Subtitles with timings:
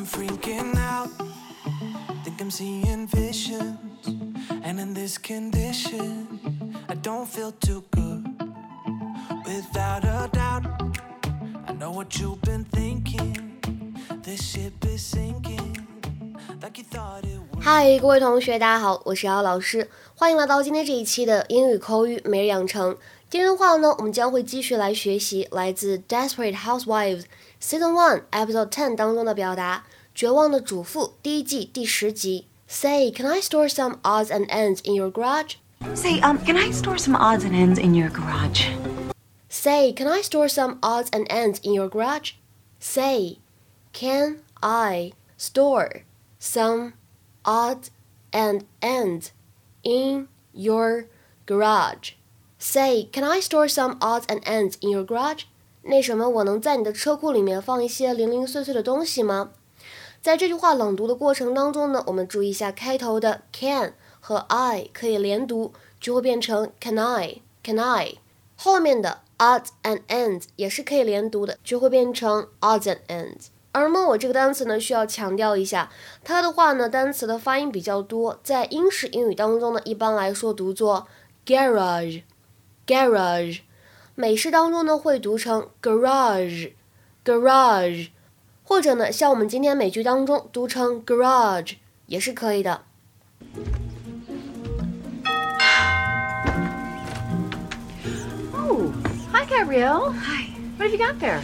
[0.00, 1.10] I'm freaking out.
[2.24, 3.76] Think I'm seeing visions.
[4.64, 6.26] And in this condition,
[6.88, 8.24] I don't feel too good.
[9.44, 10.64] Without a doubt,
[11.68, 13.60] I know what you've been thinking.
[14.22, 15.76] This ship is sinking.
[16.62, 17.62] Like you thought it would.
[17.62, 22.96] 嗨，各位同学，大家好，我是姚老师，欢迎来到今天这一期的英语口语每日养成。
[23.29, 32.47] 今天的话呢，我们将会继续来学习来自《Desperate Housewives》Season One Episode Ten 当中的表达，《绝望的主妇》第一季第十集。
[32.67, 35.55] Say, can I store some odds and ends in your garage?
[35.93, 38.69] Say, um, can I store some odds and ends in your garage?
[39.49, 42.31] Say, can I store some odds and ends in your garage?
[42.79, 43.37] Say,
[43.93, 46.03] can I store
[46.39, 46.93] some
[47.43, 47.91] odds
[48.31, 49.31] and ends
[49.83, 51.05] in your
[51.45, 52.13] garage?
[52.62, 55.44] Say, can I store some odds and ends in your garage?
[55.82, 59.52] 那什么，我能在你的车库里面放一些零零碎碎的东西吗？
[60.20, 68.16] 在这句话朗读的过程当中呢，我们注意一下开头的 can 和 I 可以连读，就会变成 can I can I。
[68.56, 73.46] 后面的 odds and ends 也是可以连读的，就会变成 odds and ends。
[73.72, 75.90] 而么我这个单词呢，需要强调一下，
[76.22, 81.06] 它的话呢，单词的发音比较多，在英式英语当中呢，一般来说读作
[81.46, 82.24] garage
[82.89, 83.59] garage，
[84.15, 86.71] 美式当中呢会读成 garage
[87.23, 88.09] garage，
[88.63, 91.75] 或者呢像我们今天美剧当中读成 garage
[92.07, 92.81] 也是可以的。
[98.53, 98.91] Oh,
[99.31, 100.11] hi, Gabrielle.
[100.11, 100.49] Hi.
[100.77, 101.41] What have you got there?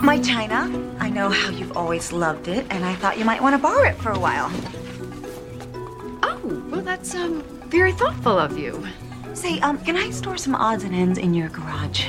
[0.00, 0.70] My china.
[0.98, 3.82] I know how you've always loved it, and I thought you might want to borrow
[3.82, 4.50] it for a while.
[6.22, 6.38] Oh,
[6.70, 8.82] well, that's um very thoughtful of you.
[9.35, 12.05] Say, um, can I store some odds and ends in your garage?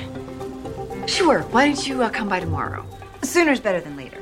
[1.07, 1.41] Sure.
[1.51, 2.87] Why don't you uh, come by tomorrow?
[3.25, 4.19] Sooner is better than later.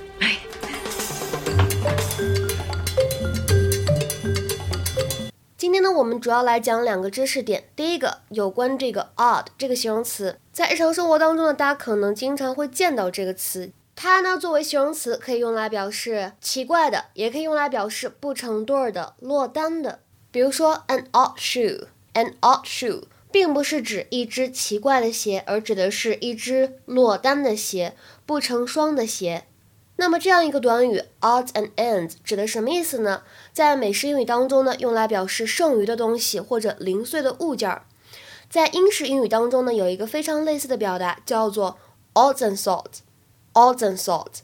[5.58, 7.64] 今天呢，我们主要来讲两个知识点。
[7.76, 13.70] 第一个，有关这个 odd 这个形容词，在日常生活当中呢，大家可能经常会见到这个词。
[13.94, 20.00] 它呢，作为形容词可以用来表示奇怪的，也可以用来表示不成对儿的、落单的。
[20.30, 21.34] 比如说，an odd
[22.14, 23.02] An odd shoe，
[23.32, 27.94] 并不是指一只奇怪的鞋，而指的是—一只落单的鞋，
[28.24, 29.44] 不成双的鞋。
[29.96, 33.22] 那么，这样一个短语 “odd and ends” 指的什么意思呢？
[33.52, 37.84] 在美式英语当中呢，用来表示剩余的东西或者零碎的物件儿。
[38.48, 41.78] 在英式英语当中呢，有一个非常类似的表达，叫做
[42.14, 44.40] “odd sort”，“odd sort”。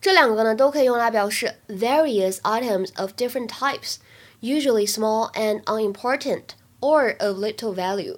[0.00, 3.96] 这两个呢，都可以用来表示 “various items of different types,
[4.40, 6.42] usually small and unimportant”。
[6.85, 8.17] or of little value。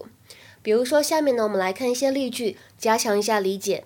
[0.62, 3.86] 比如说，下面呢，我们来看一些例句，加强一下理解。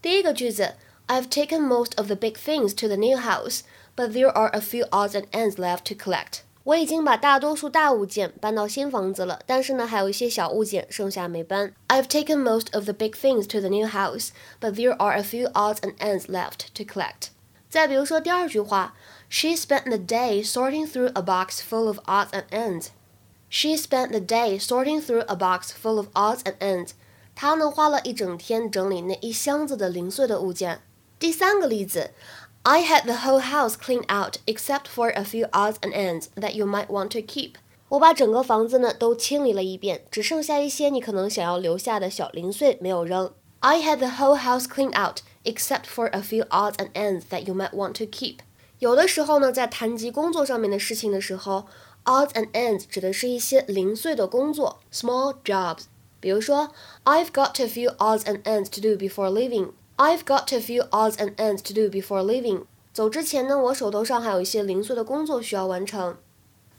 [0.00, 0.74] 第一个句子。
[1.10, 3.62] I've taken most of the big things to the new house,
[3.96, 6.42] but there are a few odds and ends left to collect.
[6.62, 11.74] 我已经把大多数大物件搬到新房子了，但是呢，还有一些小物件剩下没搬。
[11.88, 14.28] I've taken most of the big things to the new house,
[14.60, 17.30] but there are a few odds and ends left to collect.
[17.68, 18.94] 再比如说第二句话，
[19.28, 22.90] She spent the day sorting through a box full of odds and ends.
[23.48, 26.90] She spent the day sorting through a box full of odds and ends.
[27.34, 30.82] 她呢花了一整天整理那一箱子的零碎的物件。
[31.18, 32.10] 第三个例子，
[32.62, 36.66] I had the whole house cleaned out except for a few odds and ends that you
[36.66, 37.54] might want to keep。
[37.88, 43.32] 我把整个房子呢都清理了一遍，只剩下一些你可能想要留下的小零碎没有扔。
[43.60, 47.54] I had the whole house cleaned out except for a few odds and ends that you
[47.54, 48.38] might want to keep。
[48.78, 51.66] 有的时候呢，在谈及工作上面的事情的时候
[52.05, 55.83] ，odds and ends 指的是一些零碎的工作，small jobs。
[56.21, 56.71] 比如说
[57.03, 59.71] ，I've got a few odds and ends to do before leaving。
[59.97, 62.63] I've got a few odds and ends to do before leaving。
[62.93, 66.17] 走之前呢，我手头上还有一些零碎的工作需要完成。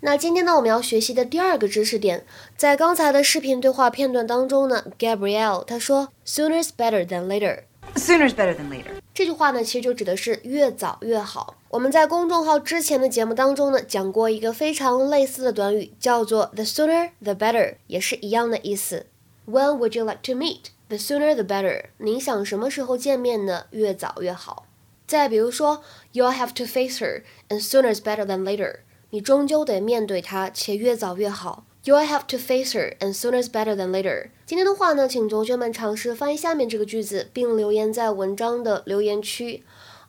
[0.01, 2.27] 那今天呢，我们要学习的第二个知识点，
[2.57, 7.63] 在刚才的视频对话片段当中呢，Gabrielle 她说 "Sooner's better than later"。
[7.95, 8.91] Sooner's better than later.
[9.15, 11.57] 这句话呢，其实就指的是越早越好。
[11.77, 19.05] 我们在公众号之前的节目当中呢，讲过一个非常类似的短语，叫做 "the sooner the better"，也是一样的意思。
[19.47, 20.69] When would you like to meet?
[20.89, 21.91] The sooner the better。
[21.99, 23.67] 您想什么时候见面呢？
[23.73, 24.65] 越早越好。
[25.07, 25.83] 再比如说
[26.15, 28.77] ，You'll have to face her, and sooner's better than later。
[29.11, 31.67] 你终究得面对她，且越早越好。
[31.85, 34.31] You'll have to face her, and sooner's better than later。
[34.47, 39.63] 今天的话呢，请同学们尝试翻译下面这个句子，并留言在文章的留言区。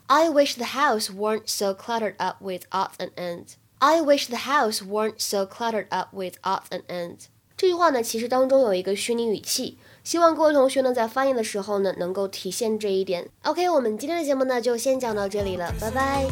[0.06, 3.56] I wish the house weren't so cluttered up with odds and ends.
[3.78, 7.26] I wish the house weren't so cluttered up with odds and ends.
[7.56, 9.78] 这句话呢，其实当中有一个虚拟语气。
[10.02, 13.28] 希望各位同学呢在发音的时候呢能够体现这一点。
[13.44, 16.26] OK，我们今天的节目呢就先讲到这里了，拜拜。